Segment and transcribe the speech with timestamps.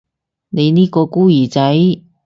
[0.49, 2.03] 你呢個孤兒仔